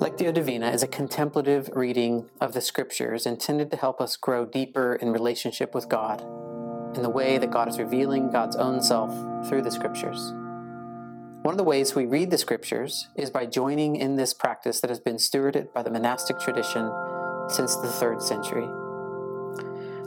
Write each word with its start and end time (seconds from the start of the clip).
Lectio 0.00 0.32
Divina 0.32 0.70
is 0.70 0.82
a 0.82 0.88
contemplative 0.88 1.68
reading 1.74 2.30
of 2.40 2.54
the 2.54 2.62
scriptures 2.62 3.26
intended 3.26 3.70
to 3.70 3.76
help 3.76 4.00
us 4.00 4.16
grow 4.16 4.46
deeper 4.46 4.94
in 4.94 5.12
relationship 5.12 5.74
with 5.74 5.90
God 5.90 6.22
in 6.96 7.02
the 7.02 7.10
way 7.10 7.36
that 7.36 7.50
God 7.50 7.68
is 7.68 7.78
revealing 7.78 8.30
God's 8.30 8.56
own 8.56 8.80
self 8.80 9.10
through 9.46 9.60
the 9.60 9.70
scriptures. 9.70 10.32
One 11.42 11.52
of 11.52 11.58
the 11.58 11.64
ways 11.64 11.94
we 11.94 12.06
read 12.06 12.30
the 12.30 12.38
scriptures 12.38 13.08
is 13.14 13.28
by 13.28 13.44
joining 13.44 13.94
in 13.96 14.16
this 14.16 14.32
practice 14.32 14.80
that 14.80 14.88
has 14.88 15.00
been 15.00 15.16
stewarded 15.16 15.70
by 15.74 15.82
the 15.82 15.90
monastic 15.90 16.40
tradition 16.40 16.90
since 17.50 17.76
the 17.76 17.92
third 17.92 18.22
century. 18.22 18.68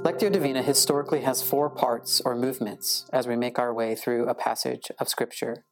Lectio 0.01 0.31
Divina 0.31 0.63
historically 0.63 1.21
has 1.21 1.43
four 1.43 1.69
parts 1.69 2.19
or 2.25 2.35
movements 2.35 3.05
as 3.13 3.27
we 3.27 3.35
make 3.35 3.59
our 3.59 3.71
way 3.71 3.93
through 3.93 4.27
a 4.27 4.33
passage 4.33 4.89
of 4.97 5.07
scripture 5.07 5.65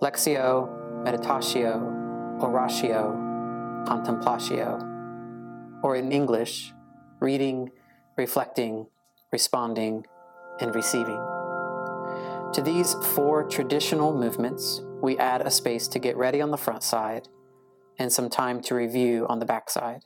Lectio, 0.00 1.02
Meditatio, 1.04 2.40
Oratio, 2.40 3.29
contemplatio, 3.86 4.80
or 5.82 5.96
in 5.96 6.12
English, 6.12 6.72
reading, 7.20 7.70
reflecting, 8.16 8.86
responding, 9.32 10.06
and 10.60 10.74
receiving. 10.74 11.20
To 12.54 12.62
these 12.62 12.94
four 13.14 13.44
traditional 13.44 14.12
movements, 14.12 14.80
we 15.00 15.16
add 15.18 15.42
a 15.42 15.50
space 15.50 15.88
to 15.88 15.98
get 15.98 16.16
ready 16.16 16.40
on 16.40 16.50
the 16.50 16.56
front 16.56 16.82
side 16.82 17.28
and 17.98 18.12
some 18.12 18.28
time 18.28 18.60
to 18.62 18.74
review 18.74 19.26
on 19.28 19.38
the 19.38 19.46
back 19.46 19.70
side. 19.70 20.02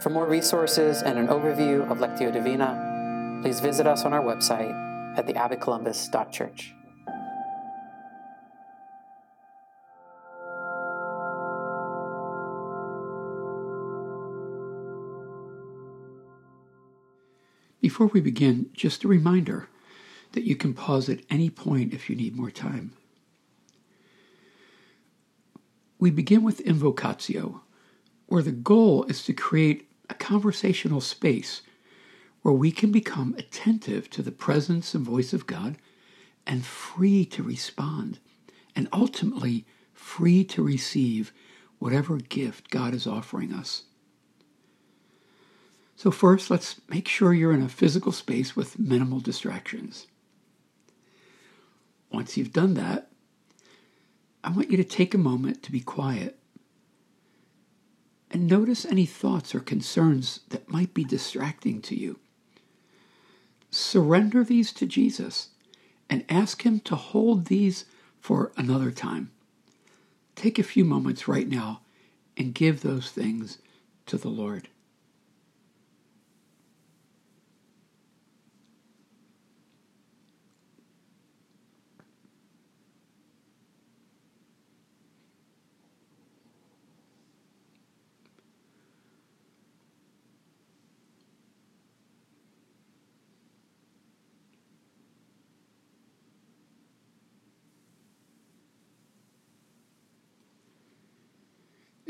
For 0.00 0.10
more 0.10 0.26
resources 0.26 1.02
and 1.02 1.18
an 1.18 1.28
overview 1.28 1.88
of 1.90 1.98
Lectio 1.98 2.32
Divina, 2.32 3.40
please 3.42 3.60
visit 3.60 3.86
us 3.86 4.04
on 4.04 4.12
our 4.12 4.22
website 4.22 4.72
at 5.16 5.26
theabbeycolumbus.church. 5.26 6.74
Before 17.82 18.06
we 18.06 18.20
begin, 18.20 18.70
just 18.72 19.02
a 19.02 19.08
reminder 19.08 19.68
that 20.32 20.44
you 20.44 20.54
can 20.54 20.72
pause 20.72 21.08
at 21.08 21.18
any 21.28 21.50
point 21.50 21.92
if 21.92 22.08
you 22.08 22.14
need 22.14 22.36
more 22.36 22.52
time. 22.52 22.92
We 25.98 26.12
begin 26.12 26.44
with 26.44 26.64
invocatio, 26.64 27.60
where 28.26 28.42
the 28.42 28.52
goal 28.52 29.02
is 29.04 29.24
to 29.24 29.32
create 29.32 29.90
a 30.08 30.14
conversational 30.14 31.00
space 31.00 31.62
where 32.42 32.54
we 32.54 32.70
can 32.70 32.92
become 32.92 33.34
attentive 33.36 34.08
to 34.10 34.22
the 34.22 34.30
presence 34.30 34.94
and 34.94 35.04
voice 35.04 35.32
of 35.32 35.48
God 35.48 35.76
and 36.46 36.64
free 36.64 37.24
to 37.26 37.42
respond, 37.42 38.20
and 38.76 38.88
ultimately 38.92 39.64
free 39.92 40.44
to 40.44 40.62
receive 40.62 41.32
whatever 41.80 42.16
gift 42.18 42.70
God 42.70 42.94
is 42.94 43.08
offering 43.08 43.52
us. 43.52 43.82
So, 46.02 46.10
first, 46.10 46.50
let's 46.50 46.80
make 46.88 47.06
sure 47.06 47.32
you're 47.32 47.52
in 47.52 47.62
a 47.62 47.68
physical 47.68 48.10
space 48.10 48.56
with 48.56 48.76
minimal 48.76 49.20
distractions. 49.20 50.08
Once 52.10 52.36
you've 52.36 52.52
done 52.52 52.74
that, 52.74 53.12
I 54.42 54.50
want 54.50 54.72
you 54.72 54.76
to 54.78 54.82
take 54.82 55.14
a 55.14 55.18
moment 55.18 55.62
to 55.62 55.70
be 55.70 55.78
quiet 55.78 56.40
and 58.32 58.48
notice 58.48 58.84
any 58.84 59.06
thoughts 59.06 59.54
or 59.54 59.60
concerns 59.60 60.40
that 60.48 60.68
might 60.68 60.92
be 60.92 61.04
distracting 61.04 61.80
to 61.82 61.94
you. 61.94 62.18
Surrender 63.70 64.42
these 64.42 64.72
to 64.72 64.86
Jesus 64.86 65.50
and 66.10 66.24
ask 66.28 66.66
Him 66.66 66.80
to 66.80 66.96
hold 66.96 67.44
these 67.44 67.84
for 68.18 68.50
another 68.56 68.90
time. 68.90 69.30
Take 70.34 70.58
a 70.58 70.64
few 70.64 70.84
moments 70.84 71.28
right 71.28 71.48
now 71.48 71.82
and 72.36 72.52
give 72.52 72.80
those 72.80 73.12
things 73.12 73.58
to 74.06 74.16
the 74.16 74.30
Lord. 74.30 74.66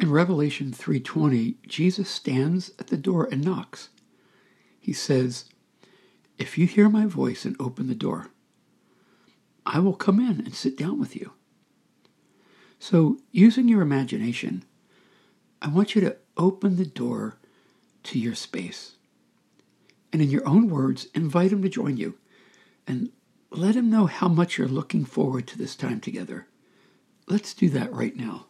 In 0.02 0.10
Revelation 0.10 0.72
3:20, 0.72 1.58
Jesus 1.68 2.10
stands 2.10 2.72
at 2.76 2.88
the 2.88 2.96
door 2.96 3.28
and 3.30 3.44
knocks. 3.44 3.88
He 4.80 4.92
says, 4.92 5.44
"If 6.38 6.58
you 6.58 6.66
hear 6.66 6.88
my 6.88 7.06
voice 7.06 7.44
and 7.44 7.54
open 7.60 7.86
the 7.86 7.94
door, 7.94 8.32
I 9.64 9.78
will 9.78 9.94
come 9.94 10.18
in 10.18 10.40
and 10.40 10.56
sit 10.56 10.76
down 10.76 10.98
with 10.98 11.14
you." 11.14 11.34
So, 12.80 13.20
using 13.30 13.68
your 13.68 13.80
imagination, 13.80 14.64
I 15.62 15.68
want 15.68 15.94
you 15.94 16.00
to 16.00 16.16
open 16.36 16.74
the 16.74 16.84
door 16.84 17.38
to 18.02 18.18
your 18.18 18.34
space. 18.34 18.96
And 20.12 20.20
in 20.20 20.30
your 20.30 20.44
own 20.48 20.68
words, 20.68 21.06
invite 21.14 21.52
him 21.52 21.62
to 21.62 21.68
join 21.68 21.96
you 21.96 22.18
and 22.88 23.12
let 23.52 23.76
him 23.76 23.88
know 23.88 24.06
how 24.06 24.26
much 24.26 24.58
you're 24.58 24.66
looking 24.66 25.04
forward 25.04 25.46
to 25.46 25.58
this 25.58 25.76
time 25.76 26.00
together. 26.00 26.48
Let's 27.28 27.54
do 27.54 27.68
that 27.70 27.92
right 27.92 28.16
now. 28.16 28.48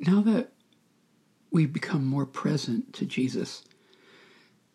Now 0.00 0.22
that 0.22 0.52
we've 1.50 1.72
become 1.72 2.04
more 2.04 2.26
present 2.26 2.92
to 2.94 3.04
Jesus, 3.06 3.62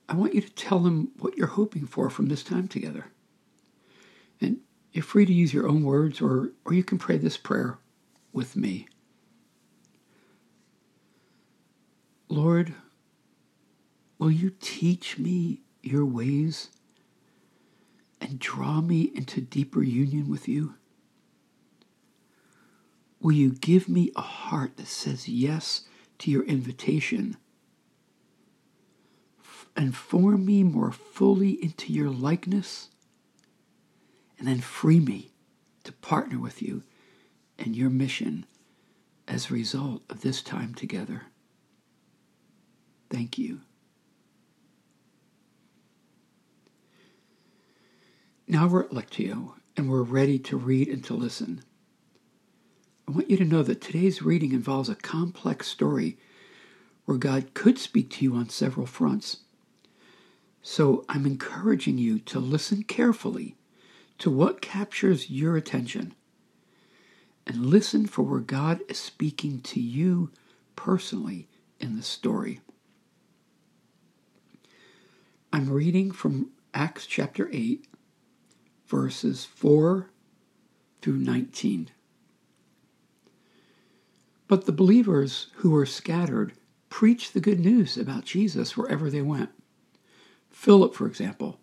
I 0.07 0.15
want 0.15 0.35
you 0.35 0.41
to 0.41 0.51
tell 0.51 0.85
him 0.85 1.09
what 1.19 1.35
you're 1.35 1.47
hoping 1.47 1.87
for 1.87 2.09
from 2.09 2.27
this 2.27 2.43
time 2.43 2.67
together. 2.67 3.07
And 4.39 4.59
you're 4.91 5.03
free 5.03 5.25
to 5.25 5.33
use 5.33 5.53
your 5.53 5.67
own 5.67 5.83
words, 5.83 6.21
or, 6.21 6.51
or 6.63 6.73
you 6.73 6.83
can 6.83 6.99
pray 6.99 7.17
this 7.17 7.37
prayer 7.37 7.79
with 8.31 8.55
me. 8.55 8.87
Lord, 12.29 12.73
will 14.19 14.31
you 14.31 14.51
teach 14.59 15.17
me 15.17 15.61
your 15.81 16.05
ways 16.05 16.69
and 18.21 18.39
draw 18.39 18.81
me 18.81 19.11
into 19.15 19.41
deeper 19.41 19.81
union 19.81 20.29
with 20.29 20.47
you? 20.47 20.75
Will 23.25 23.31
you 23.31 23.53
give 23.53 23.89
me 23.89 24.11
a 24.15 24.21
heart 24.21 24.77
that 24.77 24.85
says 24.85 25.27
yes 25.27 25.81
to 26.19 26.29
your 26.29 26.43
invitation 26.43 27.37
and 29.75 29.95
form 29.95 30.45
me 30.45 30.61
more 30.61 30.91
fully 30.91 31.53
into 31.53 31.91
your 31.91 32.11
likeness? 32.11 32.89
And 34.37 34.47
then 34.47 34.59
free 34.59 34.99
me 34.99 35.31
to 35.85 35.91
partner 35.91 36.37
with 36.37 36.61
you 36.61 36.83
in 37.57 37.73
your 37.73 37.89
mission 37.89 38.45
as 39.27 39.49
a 39.49 39.55
result 39.55 40.03
of 40.07 40.21
this 40.21 40.43
time 40.43 40.75
together. 40.75 41.23
Thank 43.09 43.39
you. 43.39 43.61
Now 48.47 48.67
we're 48.67 48.83
at 48.83 48.91
Lectio, 48.91 49.53
and 49.75 49.89
we're 49.89 50.03
ready 50.03 50.37
to 50.37 50.57
read 50.57 50.89
and 50.89 51.03
to 51.05 51.15
listen. 51.15 51.63
I 53.07 53.11
want 53.11 53.29
you 53.29 53.37
to 53.37 53.45
know 53.45 53.61
that 53.61 53.81
today's 53.81 54.23
reading 54.23 54.51
involves 54.51 54.89
a 54.89 54.95
complex 54.95 55.67
story 55.67 56.17
where 57.05 57.17
God 57.17 57.53
could 57.53 57.77
speak 57.77 58.09
to 58.11 58.23
you 58.25 58.35
on 58.35 58.49
several 58.49 58.87
fronts. 58.87 59.37
So 60.63 61.05
I'm 61.07 61.27
encouraging 61.27 61.99
you 61.99 62.17
to 62.19 62.39
listen 62.39 62.83
carefully 62.83 63.55
to 64.17 64.31
what 64.31 64.61
captures 64.61 65.29
your 65.29 65.55
attention 65.55 66.15
and 67.45 67.67
listen 67.67 68.07
for 68.07 68.23
where 68.23 68.39
God 68.39 68.81
is 68.87 68.97
speaking 68.97 69.61
to 69.61 69.79
you 69.79 70.31
personally 70.75 71.47
in 71.79 71.95
the 71.95 72.01
story. 72.01 72.61
I'm 75.53 75.69
reading 75.69 76.11
from 76.11 76.49
Acts 76.73 77.05
chapter 77.05 77.49
8, 77.53 77.85
verses 78.87 79.45
4 79.45 80.09
through 81.01 81.17
19. 81.17 81.91
But 84.47 84.65
the 84.65 84.71
believers 84.71 85.47
who 85.55 85.71
were 85.71 85.85
scattered 85.85 86.53
preached 86.89 87.33
the 87.33 87.39
good 87.41 87.59
news 87.59 87.97
about 87.97 88.25
Jesus 88.25 88.77
wherever 88.77 89.09
they 89.09 89.21
went. 89.21 89.49
Philip, 90.49 90.93
for 90.93 91.07
example, 91.07 91.59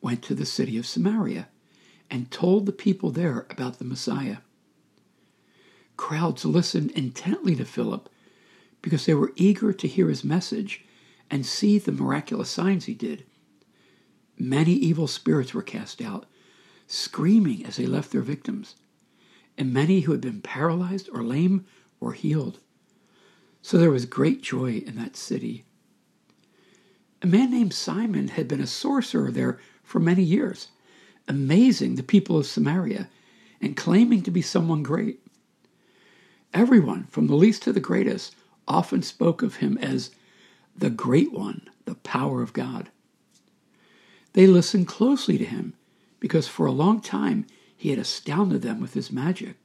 went 0.00 0.22
to 0.22 0.34
the 0.34 0.46
city 0.46 0.78
of 0.78 0.86
Samaria 0.86 1.48
and 2.10 2.30
told 2.30 2.66
the 2.66 2.72
people 2.72 3.10
there 3.10 3.46
about 3.50 3.78
the 3.78 3.84
Messiah. 3.84 4.38
Crowds 5.96 6.44
listened 6.44 6.92
intently 6.92 7.56
to 7.56 7.64
Philip 7.64 8.08
because 8.82 9.06
they 9.06 9.14
were 9.14 9.32
eager 9.34 9.72
to 9.72 9.88
hear 9.88 10.08
his 10.08 10.22
message 10.22 10.84
and 11.30 11.44
see 11.44 11.78
the 11.78 11.92
miraculous 11.92 12.48
signs 12.48 12.84
he 12.84 12.94
did. 12.94 13.24
Many 14.38 14.72
evil 14.72 15.08
spirits 15.08 15.52
were 15.52 15.62
cast 15.62 16.00
out, 16.00 16.26
screaming 16.86 17.66
as 17.66 17.76
they 17.76 17.86
left 17.86 18.12
their 18.12 18.22
victims, 18.22 18.76
and 19.58 19.72
many 19.72 20.00
who 20.00 20.12
had 20.12 20.20
been 20.20 20.40
paralyzed 20.40 21.08
or 21.12 21.22
lame 21.24 21.66
were 22.00 22.12
healed. 22.12 22.60
So 23.62 23.78
there 23.78 23.90
was 23.90 24.06
great 24.06 24.42
joy 24.42 24.82
in 24.86 24.96
that 24.96 25.16
city. 25.16 25.64
A 27.20 27.26
man 27.26 27.50
named 27.50 27.74
Simon 27.74 28.28
had 28.28 28.46
been 28.46 28.60
a 28.60 28.66
sorcerer 28.66 29.30
there 29.30 29.58
for 29.82 29.98
many 29.98 30.22
years, 30.22 30.68
amazing 31.26 31.96
the 31.96 32.02
people 32.02 32.38
of 32.38 32.46
Samaria 32.46 33.08
and 33.60 33.76
claiming 33.76 34.22
to 34.22 34.30
be 34.30 34.42
someone 34.42 34.82
great. 34.82 35.20
Everyone, 36.54 37.04
from 37.10 37.26
the 37.26 37.34
least 37.34 37.62
to 37.64 37.72
the 37.72 37.80
greatest, 37.80 38.34
often 38.66 39.02
spoke 39.02 39.42
of 39.42 39.56
him 39.56 39.76
as 39.78 40.10
the 40.76 40.90
Great 40.90 41.32
One, 41.32 41.68
the 41.84 41.96
power 41.96 42.40
of 42.40 42.52
God. 42.52 42.90
They 44.34 44.46
listened 44.46 44.86
closely 44.86 45.36
to 45.38 45.44
him 45.44 45.74
because 46.20 46.46
for 46.46 46.66
a 46.66 46.72
long 46.72 47.00
time 47.00 47.46
he 47.76 47.90
had 47.90 47.98
astounded 47.98 48.62
them 48.62 48.80
with 48.80 48.94
his 48.94 49.10
magic. 49.10 49.56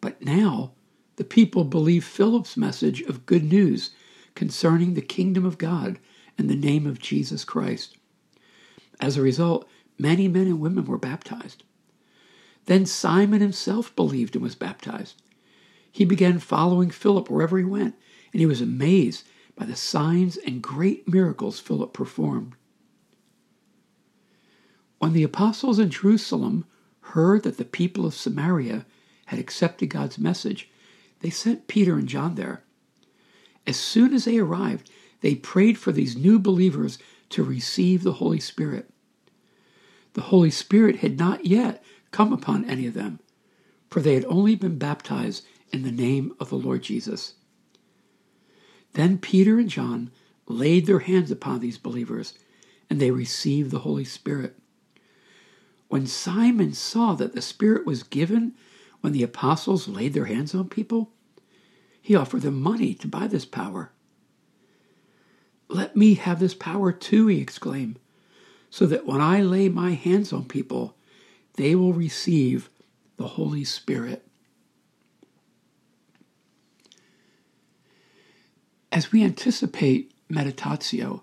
But 0.00 0.22
now 0.22 0.72
the 1.16 1.24
people 1.24 1.64
believed 1.64 2.06
Philip's 2.06 2.56
message 2.56 3.02
of 3.02 3.26
good 3.26 3.44
news 3.44 3.90
concerning 4.34 4.94
the 4.94 5.02
kingdom 5.02 5.44
of 5.44 5.58
God 5.58 5.98
and 6.38 6.48
the 6.48 6.56
name 6.56 6.86
of 6.86 6.98
Jesus 6.98 7.44
Christ. 7.44 7.96
As 9.00 9.16
a 9.16 9.22
result, 9.22 9.68
many 9.98 10.28
men 10.28 10.46
and 10.46 10.60
women 10.60 10.84
were 10.84 10.98
baptized. 10.98 11.62
Then 12.66 12.86
Simon 12.86 13.40
himself 13.40 13.94
believed 13.96 14.34
and 14.34 14.42
was 14.42 14.54
baptized. 14.54 15.20
He 15.90 16.04
began 16.04 16.38
following 16.38 16.90
Philip 16.90 17.28
wherever 17.28 17.58
he 17.58 17.64
went, 17.64 17.94
and 18.32 18.40
he 18.40 18.46
was 18.46 18.60
amazed 18.60 19.26
by 19.56 19.66
the 19.66 19.76
signs 19.76 20.36
and 20.38 20.62
great 20.62 21.06
miracles 21.06 21.60
Philip 21.60 21.92
performed. 21.92 22.54
When 24.98 25.12
the 25.12 25.24
apostles 25.24 25.78
in 25.78 25.90
Jerusalem 25.90 26.64
heard 27.00 27.42
that 27.42 27.58
the 27.58 27.64
people 27.64 28.06
of 28.06 28.14
Samaria 28.14 28.86
had 29.26 29.38
accepted 29.38 29.88
God's 29.90 30.18
message, 30.18 30.70
they 31.22 31.30
sent 31.30 31.68
Peter 31.68 31.96
and 31.96 32.08
John 32.08 32.34
there. 32.34 32.64
As 33.66 33.76
soon 33.76 34.12
as 34.12 34.24
they 34.24 34.38
arrived, 34.38 34.90
they 35.20 35.36
prayed 35.36 35.78
for 35.78 35.92
these 35.92 36.16
new 36.16 36.38
believers 36.38 36.98
to 37.30 37.44
receive 37.44 38.02
the 38.02 38.14
Holy 38.14 38.40
Spirit. 38.40 38.90
The 40.14 40.22
Holy 40.22 40.50
Spirit 40.50 40.96
had 40.96 41.18
not 41.18 41.46
yet 41.46 41.82
come 42.10 42.32
upon 42.32 42.64
any 42.64 42.86
of 42.86 42.94
them, 42.94 43.20
for 43.88 44.00
they 44.00 44.14
had 44.14 44.24
only 44.26 44.56
been 44.56 44.78
baptized 44.78 45.46
in 45.72 45.82
the 45.82 45.92
name 45.92 46.34
of 46.38 46.50
the 46.50 46.56
Lord 46.56 46.82
Jesus. 46.82 47.34
Then 48.94 49.16
Peter 49.16 49.58
and 49.58 49.70
John 49.70 50.10
laid 50.48 50.86
their 50.86 50.98
hands 50.98 51.30
upon 51.30 51.60
these 51.60 51.78
believers, 51.78 52.34
and 52.90 53.00
they 53.00 53.10
received 53.10 53.70
the 53.70 53.80
Holy 53.80 54.04
Spirit. 54.04 54.58
When 55.88 56.06
Simon 56.06 56.74
saw 56.74 57.14
that 57.14 57.34
the 57.34 57.40
Spirit 57.40 57.86
was 57.86 58.02
given 58.02 58.54
when 59.02 59.12
the 59.12 59.22
apostles 59.22 59.88
laid 59.88 60.14
their 60.14 60.24
hands 60.24 60.54
on 60.54 60.68
people, 60.68 61.10
he 62.00 62.14
offered 62.14 62.42
them 62.42 62.60
money 62.60 62.94
to 62.94 63.08
buy 63.08 63.26
this 63.26 63.44
power. 63.44 63.90
Let 65.68 65.96
me 65.96 66.14
have 66.14 66.40
this 66.40 66.54
power 66.54 66.92
too, 66.92 67.26
he 67.26 67.40
exclaimed, 67.40 67.98
so 68.70 68.86
that 68.86 69.04
when 69.04 69.20
I 69.20 69.42
lay 69.42 69.68
my 69.68 69.90
hands 69.90 70.32
on 70.32 70.44
people, 70.44 70.96
they 71.54 71.74
will 71.74 71.92
receive 71.92 72.70
the 73.16 73.26
Holy 73.26 73.64
Spirit. 73.64 74.26
As 78.90 79.10
we 79.10 79.24
anticipate 79.24 80.12
meditatio, 80.30 81.22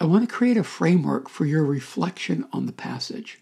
I 0.00 0.06
want 0.06 0.28
to 0.28 0.34
create 0.34 0.56
a 0.56 0.64
framework 0.64 1.28
for 1.28 1.44
your 1.44 1.64
reflection 1.64 2.46
on 2.52 2.66
the 2.66 2.72
passage. 2.72 3.40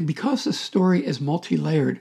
And 0.00 0.06
because 0.06 0.44
the 0.44 0.54
story 0.54 1.04
is 1.04 1.20
multi 1.20 1.58
layered, 1.58 2.00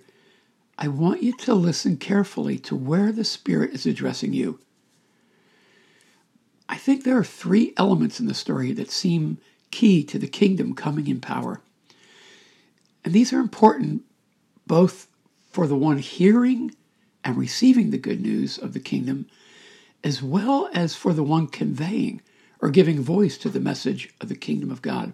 I 0.78 0.88
want 0.88 1.22
you 1.22 1.36
to 1.40 1.54
listen 1.54 1.98
carefully 1.98 2.58
to 2.60 2.74
where 2.74 3.12
the 3.12 3.26
Spirit 3.26 3.72
is 3.72 3.86
addressing 3.86 4.32
you. 4.32 4.58
I 6.70 6.78
think 6.78 7.04
there 7.04 7.18
are 7.18 7.26
three 7.26 7.74
elements 7.76 8.22
in 8.22 8.28
the 8.28 8.34
story 8.34 8.72
that 8.72 8.90
seem 8.90 9.38
key 9.72 10.02
to 10.06 10.18
the 10.18 10.30
kingdom 10.30 10.76
coming 10.76 11.08
in 11.08 11.20
power. 11.20 11.60
And 13.04 13.14
these 13.14 13.34
are 13.34 13.42
important 13.42 14.04
both 14.66 15.08
for 15.52 15.68
the 15.68 15.76
one 15.76 15.98
hearing 15.98 16.74
and 17.26 17.36
receiving 17.36 17.90
the 17.90 17.98
good 17.98 18.22
news 18.22 18.58
of 18.58 18.72
the 18.72 18.80
kingdom, 18.80 19.26
as 20.06 20.24
well 20.24 20.70
as 20.74 20.96
for 20.96 21.12
the 21.12 21.22
one 21.22 21.48
conveying 21.48 22.22
or 22.62 22.70
giving 22.70 23.02
voice 23.02 23.38
to 23.40 23.50
the 23.50 23.60
message 23.60 24.14
of 24.22 24.30
the 24.30 24.38
kingdom 24.38 24.72
of 24.72 24.82
God. 24.82 25.12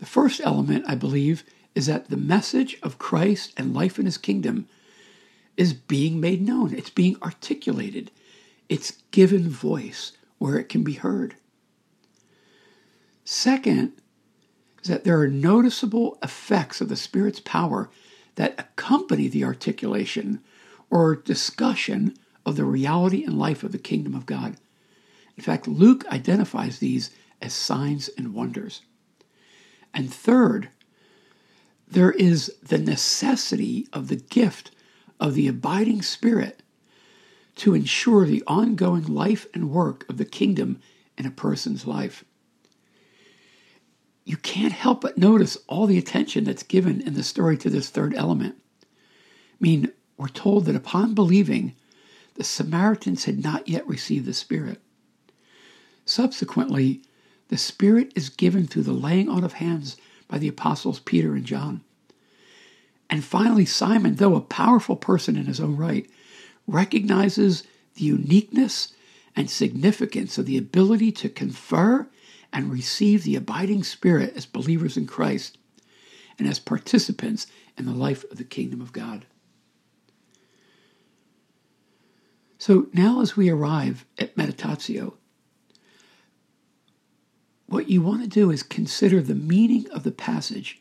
The 0.00 0.06
first 0.06 0.40
element, 0.42 0.86
I 0.88 0.94
believe, 0.94 1.44
is 1.74 1.84
that 1.84 2.08
the 2.08 2.16
message 2.16 2.78
of 2.82 2.98
Christ 2.98 3.52
and 3.58 3.74
life 3.74 3.98
in 3.98 4.06
his 4.06 4.16
kingdom 4.16 4.66
is 5.58 5.74
being 5.74 6.18
made 6.18 6.40
known, 6.40 6.72
it's 6.72 6.88
being 6.88 7.16
articulated, 7.22 8.10
it's 8.70 8.92
given 9.10 9.50
voice 9.50 10.12
where 10.38 10.56
it 10.58 10.70
can 10.70 10.82
be 10.82 10.94
heard. 10.94 11.34
Second, 13.26 13.92
is 14.82 14.88
that 14.88 15.04
there 15.04 15.20
are 15.20 15.28
noticeable 15.28 16.18
effects 16.22 16.80
of 16.80 16.88
the 16.88 16.96
Spirit's 16.96 17.40
power 17.40 17.90
that 18.36 18.58
accompany 18.58 19.28
the 19.28 19.44
articulation 19.44 20.40
or 20.88 21.14
discussion 21.14 22.16
of 22.46 22.56
the 22.56 22.64
reality 22.64 23.22
and 23.22 23.38
life 23.38 23.62
of 23.62 23.72
the 23.72 23.78
kingdom 23.78 24.14
of 24.14 24.24
God. 24.24 24.56
In 25.36 25.42
fact, 25.42 25.68
Luke 25.68 26.06
identifies 26.10 26.78
these 26.78 27.10
as 27.42 27.52
signs 27.52 28.08
and 28.16 28.32
wonders. 28.32 28.80
And 29.92 30.12
third, 30.12 30.70
there 31.88 32.12
is 32.12 32.52
the 32.62 32.78
necessity 32.78 33.88
of 33.92 34.08
the 34.08 34.16
gift 34.16 34.70
of 35.18 35.34
the 35.34 35.48
abiding 35.48 36.02
Spirit 36.02 36.62
to 37.56 37.74
ensure 37.74 38.24
the 38.24 38.44
ongoing 38.46 39.04
life 39.04 39.46
and 39.52 39.70
work 39.70 40.08
of 40.08 40.16
the 40.16 40.24
kingdom 40.24 40.80
in 41.18 41.26
a 41.26 41.30
person's 41.30 41.86
life. 41.86 42.24
You 44.24 44.36
can't 44.36 44.72
help 44.72 45.00
but 45.00 45.18
notice 45.18 45.58
all 45.66 45.86
the 45.86 45.98
attention 45.98 46.44
that's 46.44 46.62
given 46.62 47.00
in 47.00 47.14
the 47.14 47.22
story 47.22 47.56
to 47.58 47.68
this 47.68 47.90
third 47.90 48.14
element. 48.14 48.56
I 48.82 48.86
mean, 49.58 49.92
we're 50.16 50.28
told 50.28 50.66
that 50.66 50.76
upon 50.76 51.14
believing, 51.14 51.74
the 52.34 52.44
Samaritans 52.44 53.24
had 53.24 53.42
not 53.42 53.68
yet 53.68 53.86
received 53.86 54.26
the 54.26 54.32
Spirit. 54.32 54.80
Subsequently, 56.04 57.02
the 57.50 57.58
Spirit 57.58 58.12
is 58.14 58.28
given 58.28 58.68
through 58.68 58.84
the 58.84 58.92
laying 58.92 59.28
on 59.28 59.42
of 59.42 59.54
hands 59.54 59.96
by 60.28 60.38
the 60.38 60.46
apostles 60.46 61.00
Peter 61.00 61.34
and 61.34 61.44
John. 61.44 61.82
And 63.10 63.24
finally, 63.24 63.66
Simon, 63.66 64.14
though 64.14 64.36
a 64.36 64.40
powerful 64.40 64.94
person 64.94 65.36
in 65.36 65.46
his 65.46 65.58
own 65.58 65.76
right, 65.76 66.08
recognizes 66.68 67.64
the 67.94 68.04
uniqueness 68.04 68.92
and 69.34 69.50
significance 69.50 70.38
of 70.38 70.46
the 70.46 70.56
ability 70.56 71.10
to 71.10 71.28
confer 71.28 72.06
and 72.52 72.70
receive 72.70 73.24
the 73.24 73.34
abiding 73.34 73.82
Spirit 73.82 74.32
as 74.36 74.46
believers 74.46 74.96
in 74.96 75.08
Christ 75.08 75.58
and 76.38 76.46
as 76.46 76.60
participants 76.60 77.48
in 77.76 77.84
the 77.84 77.92
life 77.92 78.24
of 78.30 78.38
the 78.38 78.44
kingdom 78.44 78.80
of 78.80 78.92
God. 78.92 79.26
So 82.58 82.86
now, 82.92 83.22
as 83.22 83.36
we 83.36 83.50
arrive 83.50 84.06
at 84.18 84.36
meditatio, 84.36 85.14
what 87.70 87.88
you 87.88 88.02
want 88.02 88.20
to 88.20 88.28
do 88.28 88.50
is 88.50 88.64
consider 88.64 89.22
the 89.22 89.34
meaning 89.34 89.88
of 89.92 90.02
the 90.02 90.10
passage 90.10 90.80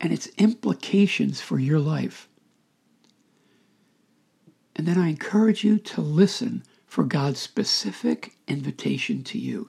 and 0.00 0.10
its 0.10 0.28
implications 0.38 1.42
for 1.42 1.58
your 1.58 1.78
life. 1.78 2.26
And 4.74 4.86
then 4.86 4.96
I 4.98 5.10
encourage 5.10 5.62
you 5.62 5.78
to 5.78 6.00
listen 6.00 6.64
for 6.86 7.04
God's 7.04 7.38
specific 7.38 8.32
invitation 8.48 9.22
to 9.24 9.38
you. 9.38 9.68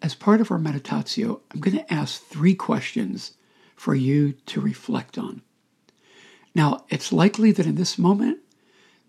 As 0.00 0.14
part 0.14 0.40
of 0.40 0.52
our 0.52 0.58
meditatio, 0.58 1.40
I'm 1.52 1.60
going 1.60 1.76
to 1.76 1.92
ask 1.92 2.22
three 2.22 2.54
questions 2.54 3.32
for 3.74 3.96
you 3.96 4.34
to 4.46 4.60
reflect 4.60 5.18
on. 5.18 5.42
Now, 6.54 6.84
it's 6.88 7.12
likely 7.12 7.50
that 7.50 7.66
in 7.66 7.74
this 7.74 7.98
moment, 7.98 8.38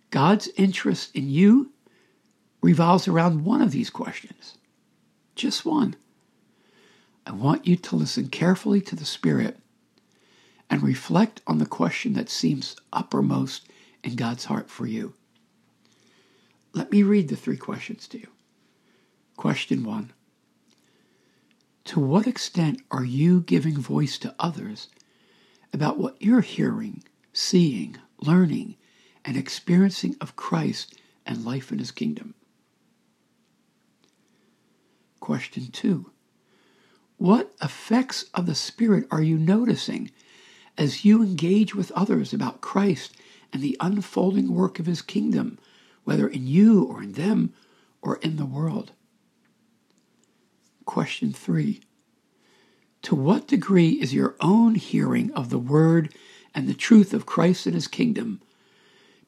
God's 0.10 0.48
interest 0.58 1.16
in 1.16 1.30
you 1.30 1.73
revolves 2.64 3.10
around 3.10 3.44
one 3.44 3.62
of 3.62 3.72
these 3.72 3.90
questions. 3.90 4.58
Just 5.36 5.66
one. 5.66 5.96
I 7.28 7.34
want 7.34 7.68
you 7.68 7.76
to 7.76 7.96
listen 7.98 8.30
carefully 8.30 8.80
to 8.82 8.96
the 8.96 9.06
Spirit 9.06 9.60
and 10.70 10.82
reflect 10.82 11.42
on 11.46 11.58
the 11.58 11.66
question 11.66 12.14
that 12.14 12.30
seems 12.30 12.78
uppermost 12.94 13.68
in 14.02 14.16
God's 14.16 14.46
heart 14.46 14.70
for 14.70 14.86
you. 14.86 15.14
Let 16.72 16.90
me 16.90 17.04
read 17.04 17.28
the 17.28 17.36
three 17.36 17.58
questions 17.58 18.08
to 18.08 18.20
you. 18.20 18.28
Question 19.36 19.84
one 19.84 20.14
To 21.86 22.00
what 22.00 22.28
extent 22.28 22.82
are 22.92 23.04
you 23.04 23.42
giving 23.42 23.78
voice 23.78 24.18
to 24.20 24.36
others 24.40 24.88
about 25.74 25.98
what 25.98 26.22
you're 26.22 26.42
hearing, 26.42 27.04
seeing, 27.34 27.98
learning, 28.20 28.78
and 29.26 29.36
experiencing 29.36 30.16
of 30.22 30.38
Christ 30.38 30.96
and 31.26 31.44
life 31.44 31.70
in 31.70 31.80
His 31.80 31.92
kingdom? 31.92 32.36
Question 35.24 35.68
two 35.72 36.12
What 37.16 37.56
effects 37.62 38.26
of 38.34 38.46
the 38.46 38.54
Spirit 38.54 39.08
are 39.10 39.22
you 39.22 39.38
noticing 39.38 40.12
as 40.78 41.06
you 41.06 41.24
engage 41.24 41.74
with 41.74 41.94
others 41.94 42.34
about 42.34 42.60
Christ 42.60 43.16
and 43.54 43.64
the 43.64 43.78
unfolding 43.80 44.54
work 44.54 44.80
of 44.80 44.86
His 44.86 45.02
kingdom, 45.02 45.60
whether 46.04 46.28
in 46.28 46.46
you 46.46 46.84
or 46.84 47.02
in 47.02 47.14
them 47.14 47.54
or 48.02 48.18
in 48.18 48.36
the 48.36 48.46
world? 48.46 48.92
Question 50.84 51.32
three 51.32 51.80
To 53.04 53.16
what 53.16 53.48
degree 53.48 53.92
is 53.92 54.14
your 54.14 54.36
own 54.42 54.76
hearing 54.76 55.32
of 55.32 55.50
the 55.50 55.58
Word 55.58 56.14
and 56.54 56.68
the 56.68 56.74
truth 56.74 57.14
of 57.14 57.26
Christ 57.26 57.66
and 57.66 57.76
His 57.76 57.88
kingdom 57.88 58.42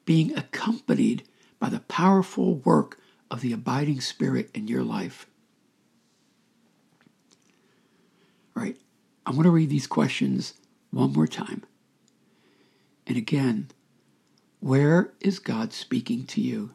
being 0.04 0.36
accompanied 0.36 1.26
by 1.58 1.70
the 1.70 1.80
powerful 1.80 2.56
work 2.56 2.98
of 3.30 3.40
the 3.40 3.54
abiding 3.54 4.02
Spirit 4.02 4.50
in 4.52 4.68
your 4.68 4.84
life? 4.84 5.26
All 8.56 8.62
right, 8.62 8.76
I 9.26 9.30
want 9.32 9.42
to 9.42 9.50
read 9.50 9.70
these 9.70 9.88
questions 9.88 10.54
one 10.92 11.12
more 11.12 11.26
time. 11.26 11.64
And 13.08 13.16
again, 13.16 13.72
where 14.60 15.12
is 15.20 15.40
God 15.40 15.72
speaking 15.72 16.24
to 16.26 16.40
you? 16.40 16.70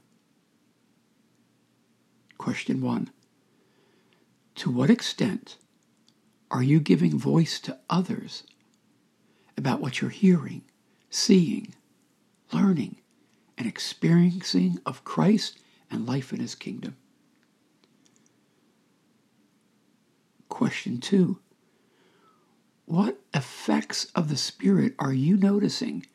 Question 2.38 2.81
one 2.81 3.10
To 4.55 4.70
what 4.70 4.89
extent 4.89 5.58
are 6.50 6.62
you 6.62 6.81
giving 6.81 7.17
voice 7.17 7.58
to 7.62 7.79
others 7.89 8.43
about 9.58 9.79
what 9.79 10.01
you're 10.01 10.10
hearing, 10.10 10.63
seeing, 11.10 11.74
learning, 12.51 12.98
and 13.58 13.65
experiencing 13.65 14.77
of 14.86 15.05
Christ 15.05 15.58
and 15.89 16.05
life 16.05 16.34
in 16.34 16.41
His 16.41 16.55
kingdom? 16.55 16.98
Question 20.50 21.00
two 21.00 21.39
what 22.86 23.20
effects 23.34 24.06
of 24.16 24.30
the 24.30 24.38
Spirit 24.38 24.96
are 25.00 25.14
you 25.14 25.38
noticing 25.38 26.06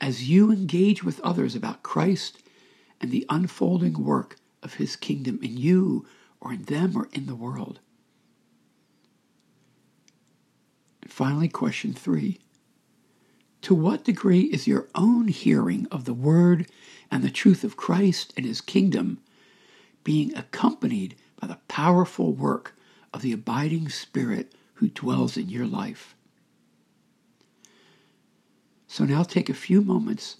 as 0.00 0.28
you 0.28 0.52
engage 0.52 1.02
with 1.02 1.20
others 1.20 1.54
about 1.54 1.82
Christ 1.82 2.38
and 3.00 3.10
the 3.10 3.26
unfolding 3.28 4.04
work 4.04 4.36
of 4.62 4.74
His 4.74 4.96
kingdom 4.96 5.38
in 5.42 5.56
you 5.56 6.06
or 6.40 6.52
in 6.52 6.64
them 6.64 6.96
or 6.96 7.08
in 7.12 7.26
the 7.26 7.34
world? 7.34 7.80
And 11.02 11.10
finally, 11.10 11.48
question 11.48 11.94
three 11.94 12.38
To 13.62 13.74
what 13.74 14.04
degree 14.04 14.42
is 14.42 14.68
your 14.68 14.88
own 14.94 15.28
hearing 15.28 15.86
of 15.90 16.04
the 16.04 16.14
Word 16.14 16.68
and 17.10 17.24
the 17.24 17.30
truth 17.30 17.64
of 17.64 17.76
Christ 17.76 18.32
and 18.36 18.44
His 18.46 18.60
kingdom 18.60 19.20
being 20.04 20.34
accompanied 20.36 21.16
by 21.40 21.46
the 21.46 21.58
powerful 21.68 22.32
work 22.32 22.74
of 23.12 23.22
the 23.22 23.32
abiding 23.32 23.88
Spirit 23.88 24.54
who 24.78 24.88
dwells 24.88 25.36
in 25.36 25.48
your 25.48 25.66
life. 25.66 26.14
So 28.86 29.04
now 29.04 29.24
take 29.24 29.48
a 29.48 29.54
few 29.54 29.82
moments 29.82 30.36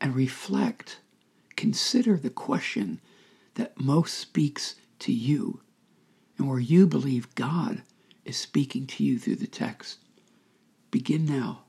and 0.00 0.14
reflect. 0.14 0.98
Consider 1.54 2.16
the 2.16 2.30
question 2.30 3.00
that 3.54 3.80
most 3.80 4.14
speaks 4.14 4.74
to 4.98 5.12
you 5.12 5.60
and 6.36 6.48
where 6.48 6.58
you 6.58 6.88
believe 6.88 7.34
God 7.36 7.82
is 8.24 8.36
speaking 8.36 8.88
to 8.88 9.04
you 9.04 9.20
through 9.20 9.36
the 9.36 9.46
text. 9.46 9.98
Begin 10.90 11.24
now. 11.24 11.62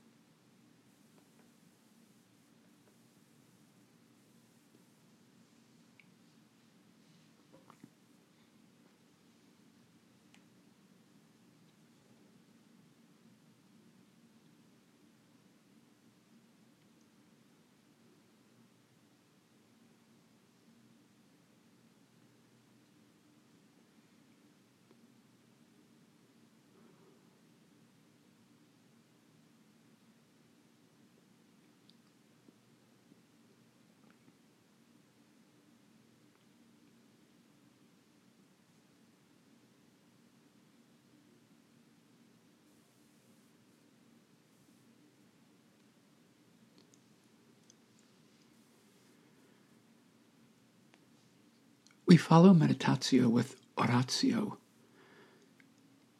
We 52.15 52.19
follow 52.19 52.53
meditatio 52.53 53.27
with 53.29 53.57
oratio. 53.77 54.57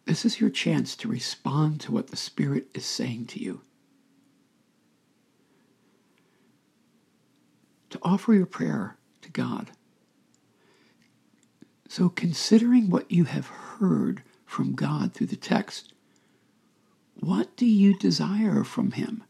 This 0.04 0.26
is 0.26 0.42
your 0.42 0.50
chance 0.50 0.94
to 0.98 1.08
respond 1.08 1.80
to 1.80 1.94
what 1.94 2.08
the 2.08 2.18
Spirit 2.18 2.68
is 2.74 2.86
saying 2.86 3.28
to 3.28 3.40
you. 3.42 3.62
To 7.92 8.00
offer 8.04 8.34
your 8.34 8.46
prayer 8.46 8.98
to 9.22 9.32
God. 9.32 9.72
So, 11.88 12.10
considering 12.10 12.90
what 12.90 13.10
you 13.10 13.24
have 13.24 13.48
heard 13.48 14.22
from 14.46 14.76
God 14.76 15.14
through 15.14 15.28
the 15.28 15.38
text, 15.38 15.94
what 17.14 17.56
do 17.56 17.66
you 17.66 17.98
desire 17.98 18.66
from 18.66 18.92
Him? 18.92 19.24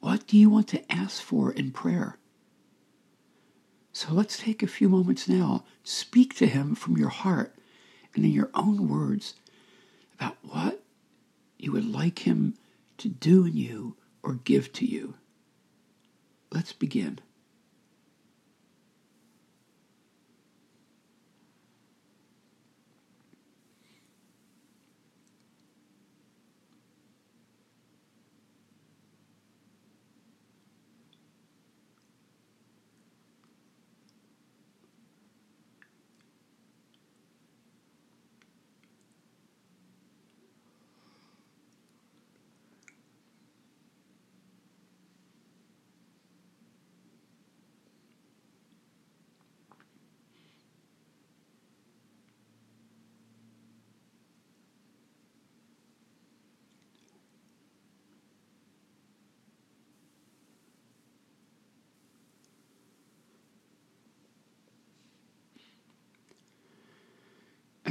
What 0.00 0.26
do 0.26 0.38
you 0.38 0.48
want 0.48 0.68
to 0.68 0.90
ask 0.90 1.20
for 1.20 1.52
in 1.52 1.70
prayer? 1.70 2.16
So 3.92 4.12
let's 4.12 4.38
take 4.38 4.62
a 4.62 4.66
few 4.66 4.88
moments 4.88 5.28
now. 5.28 5.64
Speak 5.84 6.34
to 6.36 6.46
Him 6.46 6.74
from 6.74 6.96
your 6.96 7.10
heart 7.10 7.54
and 8.14 8.24
in 8.24 8.32
your 8.32 8.50
own 8.54 8.88
words 8.88 9.34
about 10.14 10.38
what 10.42 10.82
you 11.58 11.72
would 11.72 11.86
like 11.86 12.20
Him 12.20 12.54
to 12.98 13.08
do 13.08 13.44
in 13.44 13.56
you 13.56 13.96
or 14.22 14.34
give 14.34 14.72
to 14.74 14.86
you. 14.86 15.14
Let's 16.50 16.72
begin. 16.72 17.18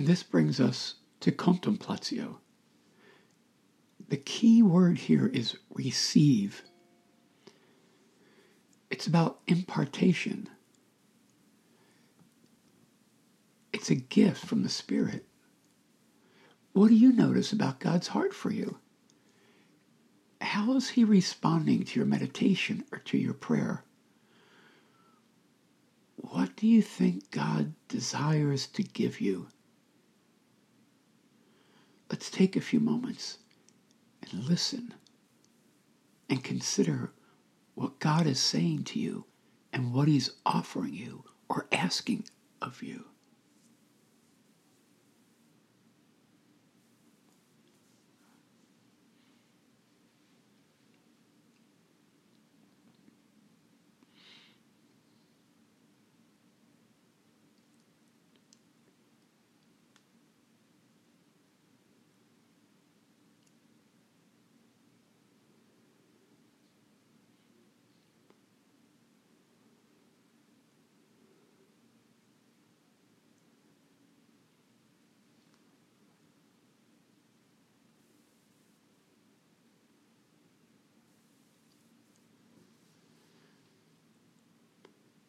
And 0.01 0.08
this 0.08 0.24
brings 0.24 0.60
us 0.60 0.96
to 1.20 1.31
contemplatio. 1.31 2.38
The 4.10 4.17
key 4.17 4.63
word 4.63 4.98
here 4.98 5.27
is 5.27 5.58
receive. 5.70 6.63
It's 8.89 9.05
about 9.05 9.41
impartation. 9.46 10.50
It's 13.72 13.91
a 13.91 13.96
gift 13.96 14.43
from 14.43 14.63
the 14.63 14.70
Spirit. 14.70 15.27
What 16.74 16.88
do 16.88 16.96
you 16.96 17.12
notice 17.12 17.53
about 17.53 17.79
God's 17.79 18.08
heart 18.08 18.34
for 18.34 18.50
you? 18.50 18.79
How 20.41 20.74
is 20.74 20.89
He 20.89 21.03
responding 21.03 21.84
to 21.84 22.00
your 22.00 22.08
meditation 22.08 22.86
or 22.91 22.98
to 22.98 23.20
your 23.20 23.36
prayer? 23.36 23.84
What 26.15 26.55
do 26.55 26.65
you 26.65 26.81
think 26.81 27.29
God 27.29 27.75
desires 27.88 28.65
to 28.65 28.81
give 28.81 29.22
you? 29.22 29.46
Let's 32.11 32.29
take 32.29 32.57
a 32.57 32.61
few 32.61 32.81
moments 32.81 33.37
and 34.21 34.43
listen 34.43 34.93
and 36.29 36.43
consider 36.43 37.13
what 37.73 37.99
God 37.99 38.27
is 38.27 38.37
saying 38.37 38.83
to 38.85 38.99
you 38.99 39.23
and 39.71 39.93
what 39.93 40.09
He's 40.09 40.31
offering 40.45 40.93
you 40.93 41.23
or 41.47 41.67
asking 41.71 42.25
of 42.61 42.83
you. 42.83 43.05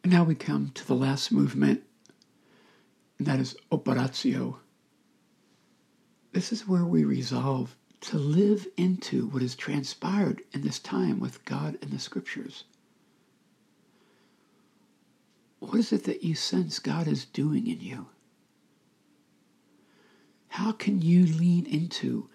And 0.03 0.13
now 0.13 0.25
we 0.25 0.35
come 0.35 0.71
to 0.75 0.87
the 0.87 0.95
last 0.95 1.31
movement, 1.31 1.83
and 3.19 3.27
that 3.27 3.39
is 3.39 3.57
operatio. 3.71 4.59
This 6.33 6.53
is 6.53 6.67
where 6.67 6.85
we 6.85 7.05
resolve 7.05 7.77
to 8.01 8.19
live 8.19 8.67
into 8.77 9.27
what 9.29 9.43
has 9.43 9.55
transpired 9.55 10.43
in 10.53 10.63
this 10.63 10.81
time 10.81 11.21
with 11.21 11.45
God 11.45 11.79
and 11.81 11.93
the 11.93 12.01
Scriptures. 12.01 12.65
What 15.61 15.79
is 15.79 15.93
it 15.93 16.05
that 16.05 16.25
you 16.25 16.35
sense 16.35 16.81
God 16.81 17.07
is 17.07 17.25
doing 17.25 17.69
in 17.69 17.81
you? 17.81 18.07
How 20.49 20.73
can 20.73 21.01
you 21.01 21.25
lean 21.25 21.65
into 21.67 22.29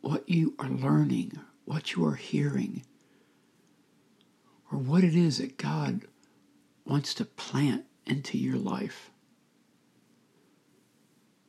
what 0.00 0.28
you 0.28 0.54
are 0.60 0.68
learning, 0.68 1.40
what 1.64 1.94
you 1.94 2.06
are 2.06 2.14
hearing, 2.14 2.84
or 4.70 4.78
what 4.78 5.02
it 5.02 5.16
is 5.16 5.38
that 5.38 5.58
God 5.58 6.02
wants 6.84 7.14
to 7.14 7.24
plant 7.24 7.84
into 8.06 8.38
your 8.38 8.56
life? 8.56 9.10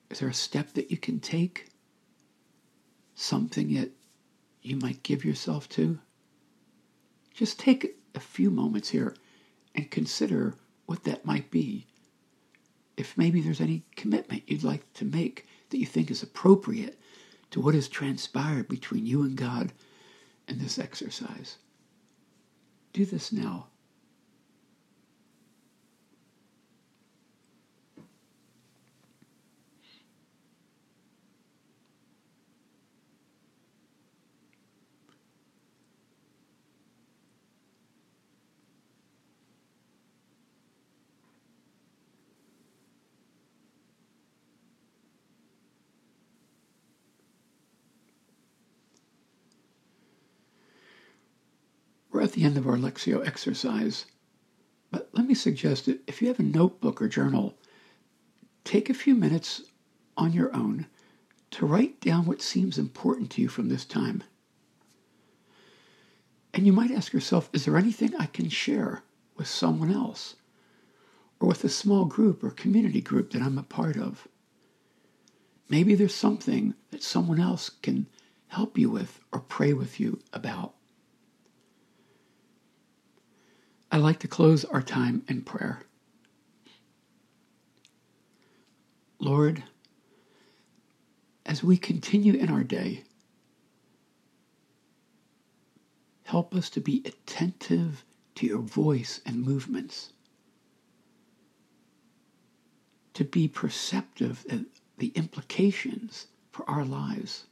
Is 0.10 0.20
there 0.20 0.30
a 0.30 0.34
step 0.34 0.74
that 0.74 0.92
you 0.92 0.98
can 0.98 1.20
take? 1.20 1.68
Something 3.16 3.74
that 3.74 3.92
you 4.62 4.78
might 4.78 5.04
give 5.04 5.26
yourself 5.26 5.68
to? 5.70 6.00
Just 7.34 7.60
take 7.60 7.98
a 8.14 8.20
few 8.20 8.50
moments 8.50 8.90
here 8.90 9.16
and 9.74 9.92
consider 9.92 10.56
what 10.86 11.04
that 11.04 11.26
might 11.26 11.52
be. 11.52 11.86
If 12.96 13.18
maybe 13.18 13.42
there's 13.42 13.60
any 13.60 13.84
commitment 13.96 14.44
you'd 14.48 14.64
like 14.64 14.92
to 14.94 15.06
make 15.06 15.46
that 15.70 15.78
you 15.78 15.86
think 15.86 16.10
is 16.10 16.24
appropriate 16.24 16.98
to 17.52 17.60
what 17.60 17.76
has 17.76 17.90
transpired 17.90 18.70
between 18.70 19.06
you 19.06 19.24
and 19.24 19.36
God 19.36 19.74
in 20.48 20.60
this 20.60 20.80
exercise. 20.80 21.58
Do 22.94 23.06
this 23.06 23.32
now. 23.32 23.68
We're 52.15 52.15
at 52.26 52.34
the 52.34 52.44
end 52.44 52.58
of 52.58 52.68
our 52.68 52.76
Lectio 52.76 53.26
exercise, 53.26 54.06
but 54.92 55.10
let 55.14 55.26
me 55.26 55.34
suggest 55.34 55.86
that 55.86 56.02
if 56.08 56.22
you 56.22 56.28
have 56.28 56.40
a 56.40 56.44
notebook 56.44 57.02
or 57.02 57.08
journal, 57.08 57.58
take 58.64 58.90
a 58.90 58.94
few 58.94 59.16
minutes 59.16 59.62
on 60.18 60.34
your 60.34 60.54
own 60.56 60.88
to 61.52 61.66
write 61.66 62.02
down 62.02 62.26
what 62.26 62.42
seems 62.42 62.78
important 62.78 63.30
to 63.32 63.42
you 63.42 63.48
from 63.48 63.70
this 63.70 63.86
time. 63.86 64.24
And 66.54 66.66
you 66.66 66.74
might 66.74 66.92
ask 66.92 67.14
yourself, 67.14 67.50
is 67.54 67.66
there 67.66 67.78
anything 67.78 68.16
I 68.16 68.26
can 68.26 68.50
share 68.50 69.04
with 69.36 69.48
someone 69.48 69.92
else 69.92 70.36
or 71.40 71.48
with 71.48 71.64
a 71.64 71.70
small 71.70 72.06
group 72.06 72.44
or 72.44 72.52
community 72.52 73.02
group 73.02 73.32
that 73.32 73.42
I'm 73.42 73.58
a 73.58 73.64
part 73.64 73.98
of? 73.98 74.28
Maybe 75.70 75.96
there's 75.96 76.16
something 76.16 76.76
that 76.92 77.04
someone 77.04 77.40
else 77.40 77.70
can 77.70 78.08
help 78.48 78.78
you 78.78 78.90
with 78.90 79.20
or 79.32 79.42
pray 79.42 79.74
with 79.74 80.00
you 80.00 80.20
about. 80.32 80.75
I 83.96 83.98
like 83.98 84.20
to 84.20 84.28
close 84.28 84.66
our 84.66 84.82
time 84.82 85.24
in 85.30 85.42
prayer. 85.44 85.80
Lord, 89.20 89.64
as 91.46 91.64
we 91.64 91.78
continue 91.78 92.34
in 92.34 92.50
our 92.50 92.66
day, 92.66 93.04
help 96.26 96.54
us 96.54 96.70
to 96.72 96.82
be 96.82 97.04
attentive 97.06 98.04
to 98.36 98.46
your 98.46 98.60
voice 98.60 99.22
and 99.26 99.42
movements, 99.42 100.12
to 103.14 103.24
be 103.24 103.48
perceptive 103.48 104.46
of 104.50 104.66
the 104.98 105.14
implications 105.16 106.28
for 106.52 106.70
our 106.70 106.84
lives, 106.84 107.46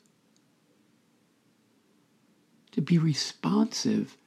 to 2.71 2.81
be 2.81 2.97
responsive 2.97 4.17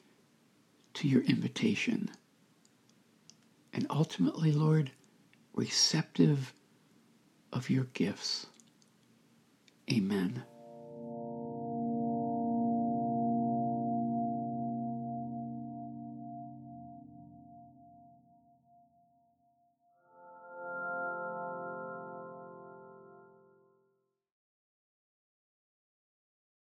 to 0.96 1.08
your 1.08 1.22
invitation. 1.22 2.10
And 3.72 3.86
ultimately, 3.90 4.50
Lord, 4.50 4.90
receptive 5.54 6.54
of 7.52 7.68
your 7.68 7.84
gifts. 7.92 8.46
Amen. 9.92 10.42